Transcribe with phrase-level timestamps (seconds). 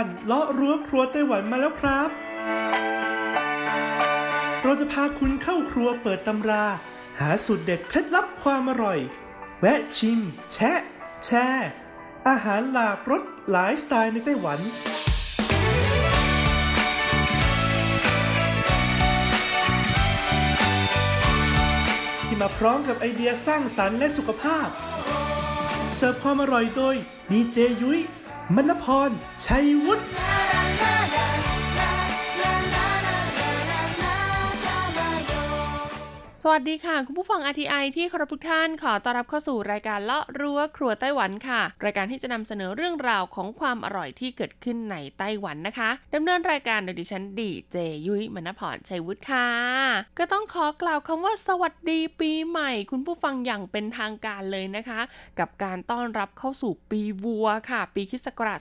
[0.00, 2.10] การเลาะรั้วครัวไต้หวันมาแล้วครับ
[4.62, 6.64] เราจะพาคุณเข้าครัวเปิดตำรา
[7.20, 8.98] หาสูตรเด็ดเคล็ดลับความอร่อย
[9.60, 10.20] แวะชิม
[10.52, 10.80] แชะ
[11.24, 11.70] แชร์
[12.28, 14.58] อาหารหลากรสหลายสไตล์ในไต้หวัน
[22.26, 24.68] ที่มาพร้อมกับไอเดียสร้างสรรค์และสุขภาพ
[25.96, 26.96] เสิร์ฟความอร่อยโดย
[27.30, 28.00] ดีเจยุ้ย
[28.56, 29.10] มณพร
[29.44, 30.04] ชัยวุฒิ
[36.44, 47.76] สวัสดีค่ะ คุณผู้ฟัง RTI ที่เคารพทุกท่านขอต้อนรับเข้าสู่รายการเลาะรั้วครัวไต้หวันค่ะ รายการที่จะนำเสนอเรื่องราวของความอร่อยที่เกิดขึ้นในไต้หวันนะคะดำเนินรายการโดยดิฉันดีเจ
[48.06, 49.48] ยุ้ยมณพรชัยวุฒิค่ะ
[50.18, 55.00] ก็ต้องขอกล่าวคำว่าสวัสดีปีใหม่ คุณผู้ฟังอย่างเป็นทางการเลยนะคะ
[55.38, 58.60] กับการต้อนรับเข้าสู่ปีวัวค่ะ ปีคริสต์ศักราช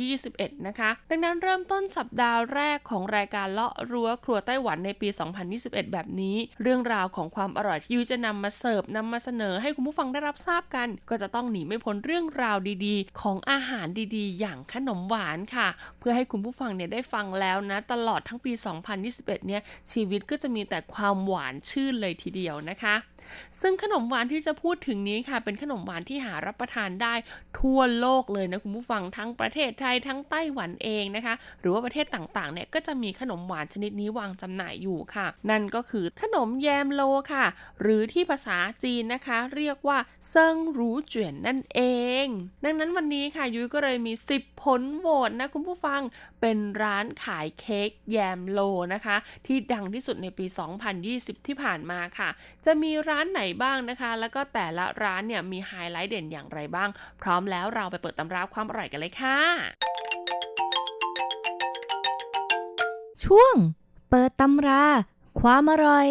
[0.00, 5.08] 2021 นะคะ ดังนั้นเริ่มต้นสัปดาห์แรกของรายการเลาะรั้วครัวไต้หวันในปี
[5.50, 18.52] 2021 แบบนี้ เรื่องราวของความอร่อยที่ยุ้ยจะนำมาเสิร์ฟนำมาเสนอให้คุณผู้ฟังได้รับทราบกัน ก็จะต้องหนีไม่พ้นเรื่องราวดีๆ ของอาหารดีๆ อย่างขนมหวานค่ะ เพื่อให้คุณผู้ฟังเนี่ยได้ฟังแล้วนะ ตลอดทั้งปี
[18.94, 22.94] 2021 เนี่ยชีวิตก็จะมีแต่ความหวานชื่นเลยทีเดียวนะคะ
[23.60, 27.14] ซึ่งขนมหวานที่จะพูดถึงนี้ค่ะ เป็นขนมหวานที่หารับประทานได้
[27.58, 37.02] ทั่วโลกเลยนะคุณผู้ฟังทั้งประเทศไทยทั้งไต้หวันเองนะคะ หรือว่าประเทศต่างๆเนี่ยก็จะมีขนมหวานชนิดนี้วางจำหน่ายอยู่ค่ะ นั่นก็คือขนมแยมโล
[37.32, 37.44] ค่ะ
[37.82, 39.98] หรือที่ภาษาจีนนะคะ เรียกว่า
[40.30, 41.80] เซิงรูเจียนนั่นเอ
[42.24, 42.26] ง
[42.64, 46.00] ดังนั้นวันนี้ค่ะยุ้ยก็เลยมี 10 ผลโหวตนะคุณผู้ฟัง
[46.40, 48.60] เป็นร้านขายเค้กแยมโล
[48.94, 50.46] นะคะ ที่ดังที่สุดในปี
[50.96, 52.28] 2020 ที่ผ่านมาค่ะ
[52.66, 56.88] จะมีร้านานไหนบ้างนะคะ แล้วก็แต่ละร้านเนี่ยมีไฮไลท์เด่นอย่างไรบ้าง
[57.22, 59.38] พร้อมแล้วเราไปเปิดตำราความอร่อยกันเลยค่ะ
[63.24, 63.54] ช่วง
[64.10, 64.84] เปิดตำรา
[65.40, 66.08] ความอร่อย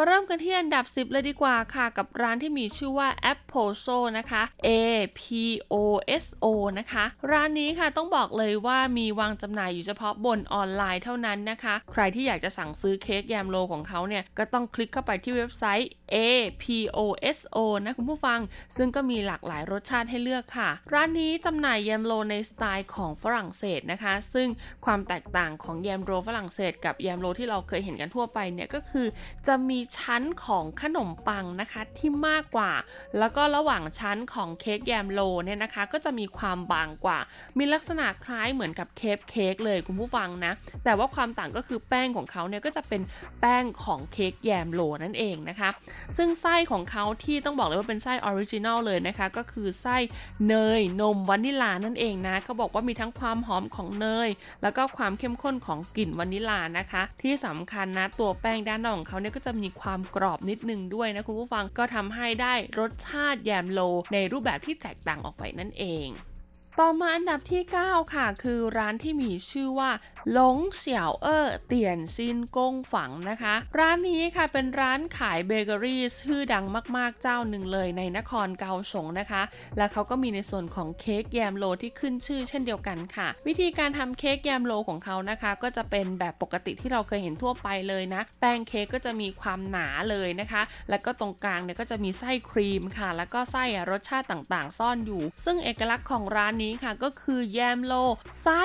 [0.00, 4.68] มาเริ่มกันที่อันดับ 10 เลยดีกว่าค่ะ กับร้านที่มีชื่อว่า Apple s o นะคะ A
[5.20, 5.22] P
[5.72, 5.74] O
[6.24, 6.46] S O
[6.78, 16.16] นะคะ ร้านนี้ค่ะต้องบอกเลยว่ามีวางจำหน่ายอยู่เฉพาะบนออนไลน์เท่านั้นนะคะ ใครที่อยากจะสั่งซื้อเค้กแยมโลของเขาเนี่ย ก็ต้องคลิกเข้าไปที่เว็บไซต์ A
[16.62, 16.64] P
[16.96, 16.98] O
[17.36, 18.40] S O นะคุณผู้ฟัง
[18.76, 24.48] ซึ่งก็มีหลากหลายรสชาติให้เลือกค่ะ ร้านนี้จำหน่ายแยมโลในสไตล์ของฝรั่งเศสนะคะ ซึ่ง
[24.84, 29.06] ความแตกต่างของแยมโลฝรั่งเศส กับแยมโลที่เราเคยเห็นกันทั่วไปเนี่ยก็คือ
[29.46, 32.72] จะมีชั้นของขนมปังนะคะที่มากกว่า
[33.18, 37.18] แล้วก็ระหว่างชั้นของเค้กแยมโรลเนี่ยนะคะ ก็จะมีความบางกว่า
[37.58, 40.52] มีลักษณะคล้ายเหมือนกับเครปเค้กเลยคุณผู้ฟังนะ
[40.84, 43.02] แต่ว่าความต่างก็คือแป้งของเขาเนี่ยก็จะเป็น
[43.40, 45.70] แป้งของเค้กแยมโรลนั่นเองนะคะ
[46.16, 49.96] ซึ่งไส้ของเขาที่ต้องบอกเลยว่าเป็นไส้ original เลยนะคะ ก็คือไส้
[50.48, 54.28] เนยนมวานิลานั่นเองนะเขาบอกว่ามีทั้งความหอมของเนย
[54.62, 63.80] แล้วก็ความเข้มข้นของกลิ่นวานิลานะคะ ที่สำคัญนะตัวแป้งด้านนอกของเขาเนี่ยก็จะมีความกรอบนิดนึงด้วยนะคุณผู้ฟังก็ทำให้ได้รสชาติแยมโรล
[64.14, 66.08] ในรูปแบบที่แตกต่างออกไปนั่นเอง
[66.82, 69.90] ต่อมาอันดับที่ 9 ค่ะ คือร้านที่มีชื่อว่า
[70.32, 76.64] หลงเสี่ยวเอ่อเตียนซินกงฝังนะคะ ร้านนี้ค่ะเป็นร้านขายเบเกอรี่ชื่อดัง
[76.96, 79.42] มากๆเจ้าหนึ่งเลยในนครเกาสงนะคะ
[79.76, 97.94] และเขาก็มีในส่วนของเค้กแยมโลที่ขึ้นชื่อเช่นเดียวกันค่ะ วิธีการทำเค้กแยมโลของเขานะคะ ก็จะเป็นแบบปกติที่เราเคยเห็นทั่วไปเลยนะ แป้งเค้กก็จะมีความหนาเลยนะคะ แล้วก็ตรงกลางเนี่ยก็จะมีไส้ครีมค่ะ แล้วก็ไส้อะรสชาติต่างๆ ซ่อนอยู่ ซึ่งเอกลักษณ์ของร้านนี้ค่ะก็คือแยมโล
[98.42, 98.62] ไส้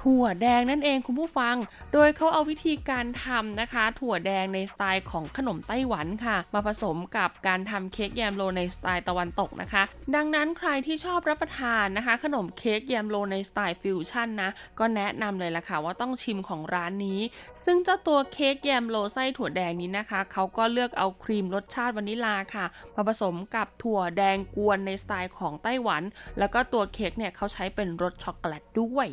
[0.00, 1.56] ถั่วแดงนั่นเองคุณผู้ฟัง
[1.92, 9.82] โดยเขาเอาวิธีการทำนะคะ ถั่วแดงในสไตล์ของขนมไต้หวันค่ะ มาผสมกับการทำเค้กแยมโลในสไตล์ตะวันตกนะคะ
[10.14, 17.20] ดังนั้นใครที่ชอบรับประทานนะคะ ขนมเค้กแยมโลในสไตล์ฟิวชั่นนะก็แนะนำเลยล่ะค่ะว่าต้องชิมของร้านนี้
[17.64, 26.02] ซึ่งเจ้าตัวเค้กแยมโลไส้ถั่วแดงนี้นะคะเขาก็เลือกเอาครีมรสชาติวานิลาค่ะมาผสมกับถั่วแดงกวนในสไตล์ของไต้หวัน
[26.38, 29.08] แล้วก็ตัวเค้กเนี่ยเขาาใช้เป็นรสช็อกโกแลตด้วย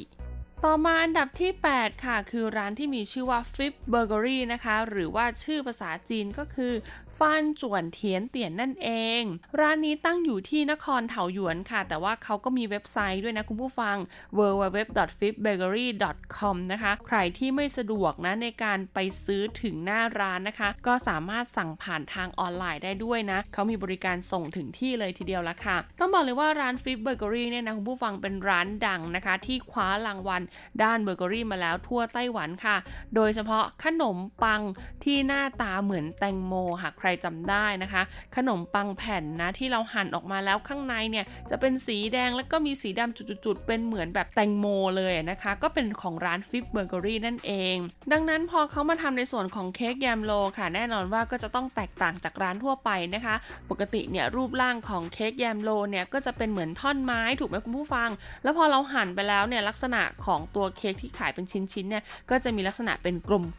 [0.68, 6.74] ต่อมาอันดับที่ 8 ค่ะ คือร้านที่มีชื่อว่า Fip Burgery นะคะ หรือว่าชื่อภาษาจีนก็คือ
[7.18, 8.89] ฟานจวนเทียนเตียนนั่นเอ
[9.21, 9.24] ง
[9.60, 13.98] ร้านนี้ตั้งอยู่ที่นครเถาหยวนค่ะ แต่ว่าเขาก็มีเว็บไซต์ด้วยนะคุณผู้ฟัง
[14.38, 30.42] www.fipbakery.com นะคะ ใครที่ไม่สะดวกนะในการไปซื้อถึงหน้าร้านนะคะ ก็สามารถสั่งผ่านทางออนไลน์ได้ด้วยนะ เขามีบริการส่งถึงที่เลยทีเดียวละค่ะ ต้องบอกเลยว่าร้าน Fip Bakery เนี่ยนะคุณผู้ฟังเป็นร้านดังนะคะ ที่คว้ารางวัล
[30.83, 32.77] ด้านเบเกอรี่มาแล้วทั่วไต้หวันค่ะ
[33.15, 34.62] โดยเฉพาะขนมปัง
[35.04, 38.01] ที่หน้าตาเหมือนแตงโมค่ะรจำได้นะคะ
[38.35, 44.65] ขนมปังแผ่นนะที่เราหั่นออกมาแล้วข้างในเนี่ยจะเป็นสีแดงแล้วก็มีสีดำจุดๆเป็นเหมือนแบบแตงโม
[44.97, 47.75] เลยนะคะ ก็เป็นของร้านฟิปเบอร์เกอรี่นั่นเอง
[48.11, 53.35] ดังนั้นพอเขามาทำในส่วนของเค้กแยมโรลค่ะ แน่นอนว่าก็จะต้องแตกต่างจากร้านทั่วไปนะคะ
[53.69, 58.09] ปกติเนี่ยรูปร่างของเค้กแยมโรลเนี่ยก็จะเป็นเหมือนท่อนไม้ถูกไหมคุณผู้ฟัง
[58.44, 63.15] แล้วพอเราหั่นไปแล้วเนี่ยลักษณะของตัวเค้กที่ขายเป็นชิ้นๆเนี่ยก็จะมีลักษณะเป็น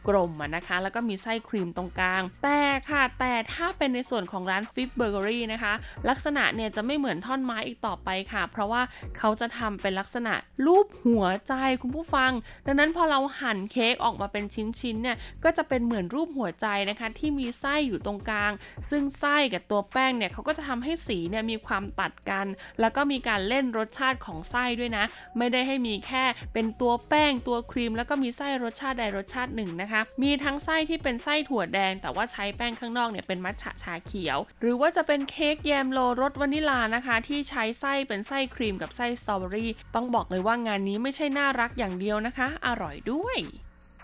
[0.07, 2.59] กลมๆนะคะ แล้วก็มีไส้ครีมตรงกลาง แต่
[2.89, 5.73] ค่ะแต่ถ้าเป็นในส่วนของร้านฟิปเบอร์เกอรี่นะคะ
[6.09, 8.81] ลักษณะเนี่ยจะไม่เหมือนท่อนไม้อีกต่อไปค่ะ เพราะว่า
[9.17, 10.33] เขาจะทำเป็นลักษณะ
[10.65, 12.31] รูปหัวใจคุณผู้ฟัง
[12.65, 14.45] ดังนั้นพอเราหั่นเค้กออกมาเป็น
[14.79, 18.51] ชิ้นๆเนี่ยก็จะเป็นเหมือนรูปหัวใจนะคะ ที่มีไส้อยู่ตรงกลาง
[18.89, 22.45] ซึ่งไส้กับตัวแป้งเนี่ยเขาก็จะทำให้สีเนี่ยมีความตัดกัน
[22.79, 25.05] แล้วก็มีการเล่นรสชาติของไส้ด้วยนะ
[25.37, 26.23] ไม่ได้ให้มีแค่
[26.53, 43.37] เป็นตัวแป้งตัวครีม แล้วก็มีไส้รสชาติใดรสชาติหนึ่งนะคะ มีทั้งไส้ที่เป็นไส้ถั่วแดง แต่ว่าใช้แป้งข้างนอกเนี่ยเป็นมัทฉะชาเขียว หรือว่าจะเป็นเค้กแยมโลรสวานิลานะคะ ที่ใช้ไส้เป็นไส้ครีมกับไส้สตรอเบอรี่ต้องบอกเลยว่างานนี้ไม่ใช่น่ารักอย่างเดียวนะคะ อร่อยด้วย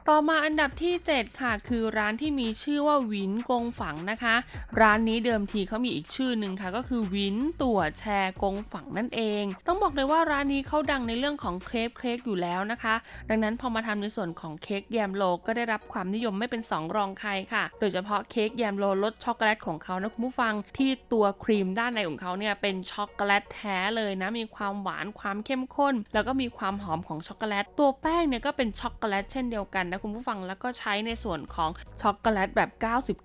[0.10, 4.36] ต่อมาอันดับที่ 7 ค่ะคือร้านที่มีชื่อว่าวินกงฝังนะคะ
[4.80, 12.96] ร้านนี้เดิมทีเขามีอีกชื่อหนึ่งค่ะ ก็คือวินตัวแชร์กงฝังนั่นเอง ต้องบอกเลยว่าร้านนี้เขาดังในเรื่องของเครปเค้กอยู่แล้วนะคะ
[13.30, 31.70] ดังนั้นพอมาทำในส่วนของเค้กแยมโรลก็ได้รับความนิยมไม่เป็น2รองใครค่ะ โดยเฉพาะเค้กแยมโรลรสช็อกโกแลตของเขานะคุณผู้ฟังที่ตัวครีมด้านในของเขาเนี่ยเป็นช็อกโกแลตแท้เลยนะมีความหวานความเข้มข้น แล้วก็มีความหอมของช็อกโกแลตตัวแป้งเนี่ยก็เป็นช็อกโกแลตเช่นเดียวกันนะคุณผู้ฟังแล้วก็ใช้ในส่วนของ
[32.02, 32.70] ช็อกโกแลตแบบ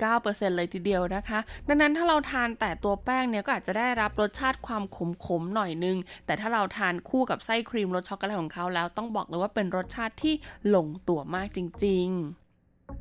[0.01, 4.83] 99%เลยทีเดียวนะคะ ดังนั้นถ้าเราทานแต่ตัวแป้งเนี่ยก็อาจจะได้รับรสชาติความ
[5.27, 5.97] ขมๆหน่อยนึง
[6.27, 10.35] แต่ถ้าเราทานคู่กับไส้ครีมรสช็อกโกแลตของเขาแล้วต้องบอกเลยว่าเป็นรสชาติที่
[10.75, 12.46] ลงตัวมากจริง ๆ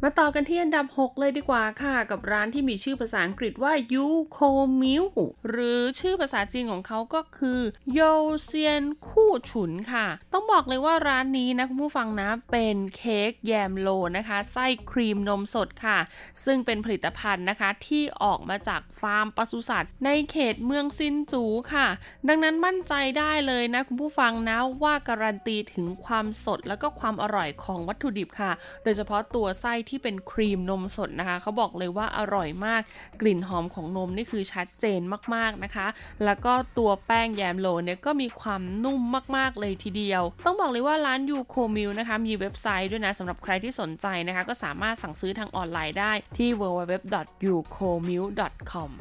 [0.04, 4.40] มาต่อกันที่อันดับ 6 เลยดีกว่าค่ะ กับร้านที่มีชื่อภาษาอังกฤษว่ายูโค
[4.82, 5.04] มิล
[5.50, 7.60] หรือชื่อภาษาจีนของเขาก็คือ
[7.94, 8.02] โย
[8.44, 16.00] เซียนคู่ฉุนค่ะ ต้องบอกเลยว่าร้านนี้นะคุณผู้ฟังนะเป็นเค้กแยมโรลนะคะไส้ครีมนมสดค่ะ
[16.46, 21.44] ซึ่งเป็นผลิตภัณฑ์นะคะที่ออกมาจากฟาร์มปศุสัตว์ ในเขตเมืองซินจู
[21.74, 21.88] ค่ะ
[22.28, 28.52] ดังนั้นมั่นใจได้เลยนะคุณผู้ฟังนะว่าการันตีถึงความสดแล้วก็ความอร่อยของวัตถุดิบค่ะ
[28.84, 32.82] โดยเฉพาะตัวไส้ที่เป็นครีมนมสดนะคะ เขาบอกเลยว่าอร่อยมาก
[33.22, 35.02] กลิ่นหอมของนมนี่คือชัดเจน
[35.36, 35.88] มากๆนะคะ
[36.26, 39.02] แล้วก็ตัวแป้งแยมโรลเนี่ยก็มีความนุ่ม
[39.36, 48.92] มากๆเลยทีเดียว ต้องบอกเลยว่าร้านยูโคมิลนะคะมีเว็บไซต์ด้วยนะสำหรับใครที่สนใจนะคะ ก็สามารถสั่งซื้อทางออนไลน์ได้ที่ www.ucomil.com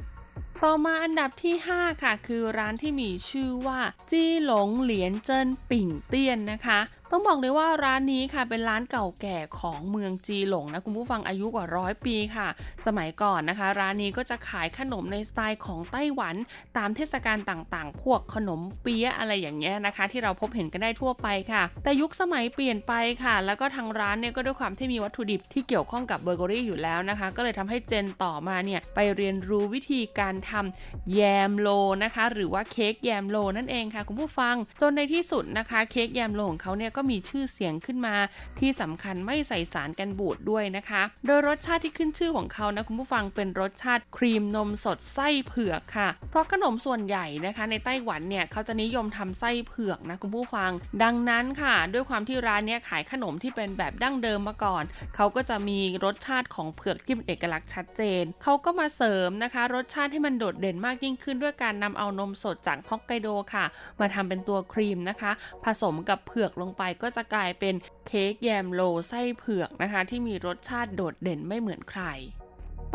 [0.65, 3.81] ต่อมาอันดับที่ 5 ค่ะ คือร้านที่มีชื่อว่า
[4.11, 6.81] จี้หลงเหลียนเจิ้นปิ่งเตี้ยนนะคะ
[7.17, 12.49] ต้องบอกเลยว่าร้านนี้ค่ะเป็นร้านเก่าแก่ของเมืองจีหลงนะคุณผู้ฟังอายุกว่าร้อยปีค่ะ
[12.87, 16.35] สมัยก่อนนะคะ ร้านนี้ก็จะขายขนมในสไตล์ของไต้หวัน
[16.77, 22.93] ตามเทศกาลต่างๆ พวกขนมเปี๊ยะอะไรอย่างเงี้ยนะคะ ที่เราพบเห็นกันได้ทั่วไปค่ะ แต่ยุคสมัยเปลี่ยนไป
[23.25, 31.21] ค่ะ แล้วก็ทางร้านเนี่ยก็ด้วยความที่มีวัตถุดิบที่เกี่ยวข้องกับเบเกอรี่อยู่แล้วนะคะ ก็เลยทำให้ gen ต่อมาเนี่ยไปเรียนรู้วิธีการทำแย
[31.51, 31.69] มโรล
[32.05, 38.15] นะคะ หรือว่าเค้กแยมโรลนั่นเองค่ะ คุณผู้ฟังจนในที่สุดนะคะเค้กแยมโรลของเขาเนี่ยก็มีชื่อเสียงขึ้นมา
[38.59, 50.71] ที่สำคัญไม่ใส่สารกันบูดด้วยนะคะ โดยรสชาติที่ขึ้นชื่อของเขานะคุณผู้ฟังเป็นรสชาติครีมนมสดไส้เผือกค่ะ เพราะขนมส่วนใหญ่นะคะ ในไต้หวันเนี่ยเขาจะนิยมทำไส้เผือกนะคุณผู้ฟัง
[51.03, 63.65] ดังนั้นค่ะ ด้วยความที่ร้านนี้ขายขนมที่เป็นแบบดั้งเดิมมาก่อน เขาก็จะมีรสชาติของเผือกที่เป็นเอกลักษณ์ชัดเจน เขาก็มาเสริมนะคะ รสชาติให้มันโดดเด่นมากยิ่งขึ้นด้วยการนำเอานมสดจากฮอกไกโดค่ะ
[64.01, 65.33] มาทำเป็นตัวครีมนะคะ
[65.65, 67.75] ผสมกับเผือกลงไปก็จะกลายเป็น
[68.07, 72.03] เค้กแยมโลไส้เผือกนะคะ ที่มีรสชาติโดดเด่นไม่เหมือนใคร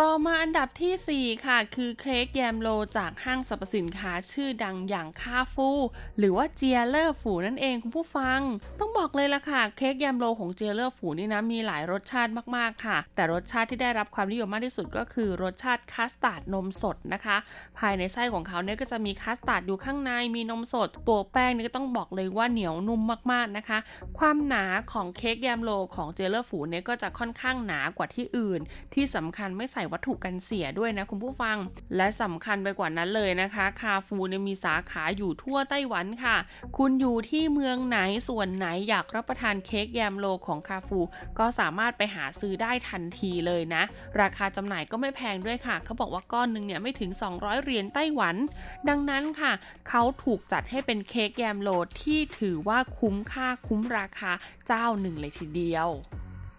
[0.03, 5.69] ต่อมาอันดับที่ 4 ค่ะ คือเค้กแยมโลจากห้างสรรพสินค้าชื่อดังอย่างคาฟู
[6.17, 8.39] หรือว่าเจียเลอร์ฝูนั่นเองคุณผู้ฟัง
[8.79, 17.37] ต้องบอกเลยละค่ะ เค้กแยมโรลของเจียเลอร์ฝูนี่นะมีหลายรสชาติมากๆค่ะ แต่รสชาติที่ได้รับความนิยมมากที่สุดก็คือรสชาติคัสตาร์ดนมสดนะคะ
[17.79, 23.01] ภายในไส้ของเขาเนี่ยก็จะมีคัสตาร์ดอยู่ข้างในมีนมสด ตัวแป้งนี่ก็ต้องบอกเลยว่าเหนียวนุ่ม
[23.31, 23.77] มากๆนะคะ
[24.19, 28.59] ความหนาของเค้กแยมโรลของเจียเลอร์ฝูเนี่ยก็จะค่อนข้างหนากว่าที่อื่น
[28.93, 31.57] ที่สำคัญไม่ใส่วัตถุกันเสียด้วยนะคุณผู้ฟัง
[31.95, 36.37] และสำคัญไปกว่านั้นเลยนะคะ คาฟูเนี่ยมีสาขาอยู่ทั่วไต้หวันค่ะ
[36.77, 40.99] คุณอยู่ที่เมืองไหนส่วนไหนอยากรับประทานเค้กแยมโลของคาฟู
[41.39, 43.83] ก็สามารถไปหาซื้อได้ทันทีเลยนะ
[44.21, 48.35] ราคาจำหน่ายก็ไม่แพงด้วยค่ะ เขาบอกว่าก้อนหนึ่งเนี่ยไม่ถึง 200 เหรียญไต้หวัน
[48.89, 49.51] ดังนั้นค่ะ
[49.89, 51.69] เขาถูกจัดให้เป็นเค้กแยมโล
[52.01, 54.31] ที่ถือว่าคุ้มค่าคุ้มราคา
[54.67, 55.89] เจ้าหนึ่งเลยทีเดียว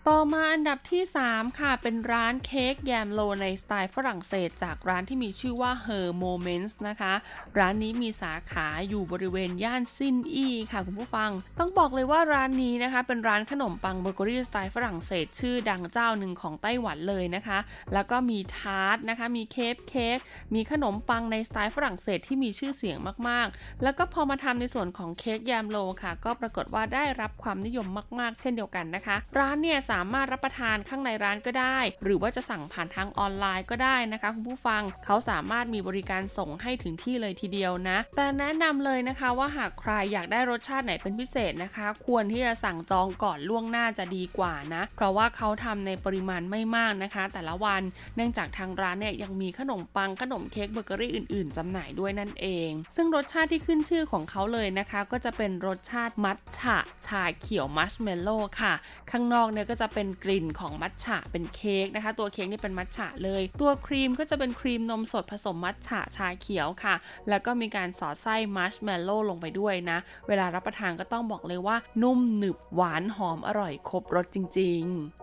[0.09, 7.12] ต่อมาอันดับที่ 3 ค่ะเป็นร้านเค้กแยมโรลในสไตล์ฝรั่งเศส จากร้านที่มีชื่อว่า Her Moments นะคะ
[7.59, 17.59] ร้านนี้มีสาขาอยู่บริเวณย่านซินอี้ค่ะคุณผู้ฟัง ต้องบอกเลยว่าร้านนี้นะคะ เป็นร้านขนมปังเบเกอรี่สไตล์ฝรั่งเศส ชื่อดังเจ้าหนึ่งของไต้หวันเลยนะคะ
[17.95, 20.19] แล้วก็มีทาร์ตนะคะมีเค้กเค้ก
[20.54, 27.87] มีขนมปังในสไตล์ฝรั่งเศสที่มีชื่อเสียงมากๆ แล้วก็พอมาทำในส่วนของเค้กแยมโรลค่ะ ก็ปรากฏว่าได้รับความนิยม
[28.21, 47.83] มาก ๆ เช่นเดียวกันนะคะ ร้านเนี่ยสามารถรับประทานข้างในร้านก็ได้ หรือว่าจะสั่งผ่านทางออนไลน์ก็ได้นะคะคุณผู้ฟังเขาสามารถมีบริการส่งให้ถึงที่เลยทีเดียวนะ แต่แนะนำเลยนะคะว่าหากใครอยากได้รสชาติไหนเป็นพิเศษนะคะ ควรที่จะสั่งจองก่อนล่วงหน้าจะดีกว่านะ เพราะว่าเขาทำในปริมาณไม่มากนะคะ แต่ละวัน
[48.17, 58.73] เนื่องจากทางร้านเนี่ยยังมีขนมปังขนมเค้กเบเกอรี่อื่นๆจำหน่ายด้วยนั่นเอง ซึ่งรสชาติที่ขึ้นชื่อของเขาเลยนะคะ ก็จะเป็นรสชาติมัทฉะชาเขียวมาร์ชเมลโล่ค่ะ
[59.11, 66.95] ข้างนอกเนี่ยก็จะเป็นกลิ่นของมัทฉะเป็นเค้กนะคะ ตัวเค้กนี่เป็นมัทฉะเลย ตัวครีมก็จะเป็นครีมนมสดผสมมัทฉะชาเขียวค่ะ
[67.29, 75.20] แล้วก็มีการสอดไส้มาร์ชเมลโล่ลงไปด้วยนะ เวลารับประทานก็ต้องบอกเลยว่านุ่มหนึบหวานหอมอร่อยครบรสจริง ๆ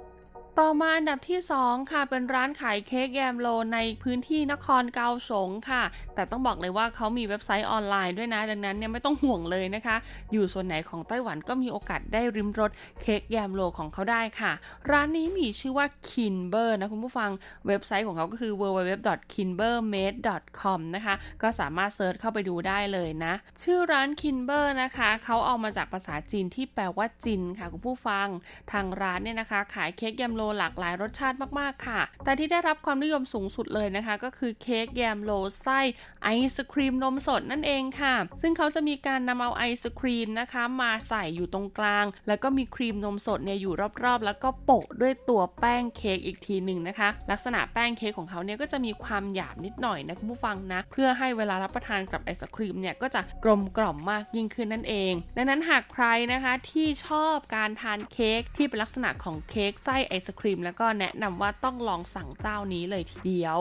[0.62, 5.84] ต่อมาอันดับที่ 2 ค่ะ เป็นร้านขายเค้กแยมโรลในพื้นที่นครเกาสงค่ะ
[6.16, 9.96] แต่ต้องบอกเลยว่าเขามีเว็บไซต์ออนไลน์ด้วยนะ ดังนั้นเนี่ยไม่ต้องห่วงเลยนะคะ
[10.32, 12.72] อยู่ส่วนไหนของไต้หวันก็มีโอกาสได้ริมรส
[13.02, 14.52] เค้กแยมโลของเขาได้ค่ะ
[14.92, 17.30] ร้านนี้มีชื่อว่า Kinber นะคุณผู้ฟัง
[17.68, 23.34] เว็บไซต์ของเขาก็คือ www.kinbermade.com นะคะ ก็สามารถเซิร์ชเข้าไปดูได้เลยนะ
[23.64, 28.28] ชื่อร้าน Kinber นะคะเขาเอามาจากภาษาจีนที่แปลว่าจินค่ะคุณผู้ฟัง
[28.72, 35.80] ทางร้านเนี่ยนะคะ ขายเค้กแยมโลหลากหลายรสชาติมากๆค่ะ แต่ที่ได้รับความนิยมสูงสุดเลยนะคะ ก็คือเค้กแยมโลไส้
[36.24, 43.74] ไอศครีมนมสดนั่นเองค่ะ ซึ่งเขาจะมีการนำเอาไอศครีมนะคะ มาใส่อยู่ตรงกลาง แล้วก็มีครีมนมสดเนี่ยอยู่
[44.04, 63.60] รอบๆ แล้วก็โปะด้วยตัวแป้งเค้กอีกทีหนึ่งนะคะ ลักษณะแป้งเค้กของเขาเนี่ยก็จะมีความหยาบนิดหน่อยนะคุณผู้ฟังนะ เพื่อให้เวลารับประทานกับไอศครีมเนี่ยก็จะกลมกล่อมมากยิ่งขึ้นนั่นเอง ดังนั้นหากใครนะคะที่ชอบการทานเค้กที่เป็นลักษณะของเค้กไส้ไอศครีม แล้วก็แนะนำว่าต้องลองสั่งเจ้านี้เลยทีเดียว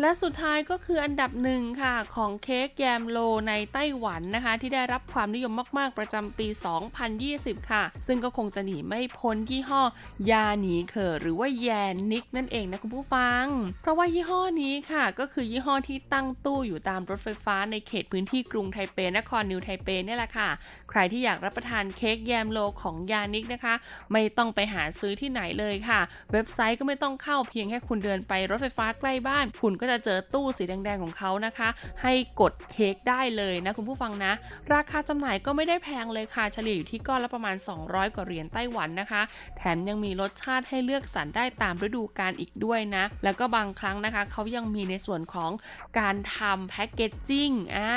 [0.00, 3.18] และสุดท้ายก็คืออันดับหนึ่งค่ะ ของเค้กแยมโล
[3.48, 6.48] ในไต้หวันนะคะ ที่ได้รับความนิยมมากๆประจำปี
[7.08, 9.82] 2020 ค่ะ ซึ่งก็คงจะหนีไม่พ้นยี่ห้อ
[10.30, 13.44] ยาหนีเขอหรือว่าแยนนิกนั่นเองนะคุณผู้ฟัง
[13.82, 20.48] เพราะว่ายี่ห้อนี้ค่ะ ก็คือยี่ห้อที่ตั้งตู้อยู่ตามรถไฟฟ้าในเขตพื้นที่กรุงไทเปนครนิวไทเปเนี่แหละค่ะ
[20.90, 23.74] ใครที่อยากรับประทานเค้กแยมโลของยานิกนะคะ
[24.12, 26.00] ไม่ต้องไปหาซื้อที่ไหนเลยค่ะ
[26.32, 31.68] เว็บไซต์ก็ไม่ต้องเข้าเพียงแค่คุณเดินไปรถไฟฟ้าใกล้บ้านคุณก็จะเจอตู้สีแดงๆของเขานะคะ
[32.02, 34.32] ให้กดเค้กได้เลยนะคุณผู้ฟังนะ
[34.74, 39.22] ราคาจำหน่ายก็ไม่ได้แพงเลยค่ะเฉลี่ยอยู่ที่ก้อนละประมาณ 200 กว่าเหรียญไต้หวันนะคะ
[39.56, 45.50] แถมยังมีรสชาติให้เลือกสรรได้ตามฤดูกาลอีกด้วยนะ แล้วก็บางครั้งนะคะเขายังมีในส่วนของ
[45.98, 47.88] การทำแพ็กเกจจิ้งอ่า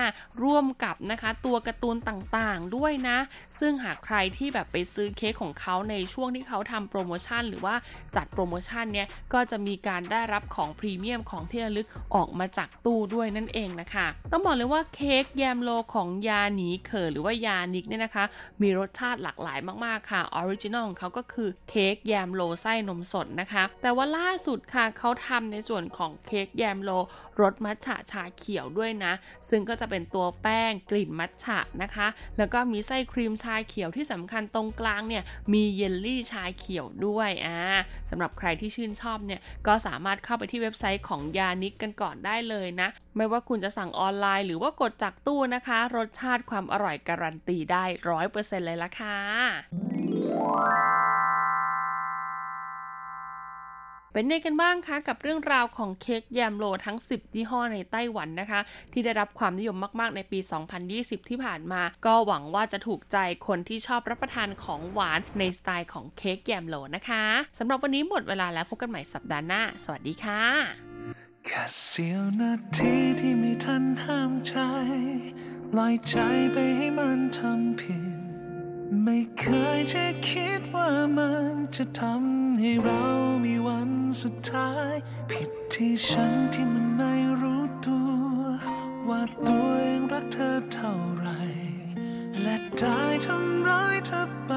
[0.44, 3.18] ร่วมกับนะคะตัวการ์ตูนต่างๆด้วยนะ
[3.60, 7.76] ซึ่งหากใครที่แบบไปซื้อเค้กของเขาในช่วงที่เขาทำโปรโมชั่น หรือว่า
[8.16, 18.26] จัดโปรโมชั่นเนี่ยก็จะมีการได้รับของพรีเมียมของที่ระลึกออกมาจากตู้ด้วยนั่นเองนะคะ ต้องบอกเลยว่าเค้กแยมโรลของยาหนีเขอหรือว่ายานิกเนี่ยนะคะ
[18.62, 26.92] มีรสชาติหลากหลายมากๆค่ะ original ของเขาก็คือเค้กแยมโรลไส้นมสดนะคะ แต่ว่าล่าสุดค่ะเขาทำในส่วนของเค้กแยมโรล
[27.42, 29.14] รสมัทฉะชาเขียวด้วยนะ
[29.50, 35.24] ซึ่งก็จะเป็นตัวแป้งกลิ่นมัทฉะนะคะ แล้วก็มีไส้ครีมชาเขียวที่สำคัญตรงกลางเนี่ย
[35.54, 37.58] มีเยลลี่ชาเขียวด้วยอ่า
[38.10, 49.18] สำหรับใครที่ชื่นชอบเนี่ยก็สามารถเข้าไปที่เว็บไซต์ของยานิกกันก่อนได้เลยนะ ไม่ว่าคุณจะสั่งออนไลน์ หรือว่ากดจากตู้นะคะ รสชาติความอร่อยการันตีได้ร้อยเปอร์เซ็นต์เลยละค่ะ
[54.14, 58.60] เป็นไงกันบ้างคะกับเรื่องราวของเค้กแยมโลทั้ง 10 ยี่ห้อในไต้หวันนะคะ
[58.94, 60.40] ที่ได้รับความนิยมมาก ๆ ในปี
[60.84, 67.24] 2020 ที่ผ่านมา ก็หวังว่าจะถูกใจคนที่ชอบรับประทานของหวานในสไตล์ของเค้กแยมโลนะคะ
[67.60, 70.91] สำหรับวันนี้หมดเวลาแล้วพบกันใหม่สัปดาห์หน้า สวัสดีค่ะ
[71.46, 74.56] แค่เสี้ยวนาทีที่ไม่ทันห้ามใจ
[75.72, 76.16] ปล่อยใจ
[76.54, 78.20] ไปให้มันทำผิด
[79.04, 79.46] ไม่เค
[79.78, 83.04] ยจะคิดว่ามันจะทำให้เรา
[83.46, 83.90] มีวัน
[84.22, 84.94] สุดท้าย
[85.32, 88.10] ผิดที่ฉันที่มันไม่รู้ตัว
[89.10, 91.28] ว่าตัวเองรักเธอเท่าไร
[92.42, 94.54] และได้ทำร้ายเธอไป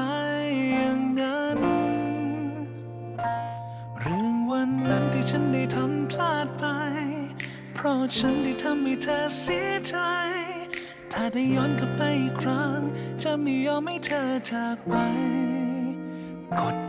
[0.71, 1.59] อย่างนั้น
[3.99, 6.65] เรื่องวันนั้นที่ฉันได้ทำพลาดไป
[7.85, 9.95] ราะฉันได้ทำให้เธอเสียใจ
[11.11, 12.79] ถ้าได้ย้อนกลับไปอีกครั้ง
[13.21, 14.93] จะไม่ยอมให้เธอจากไป
[16.59, 16.84] กด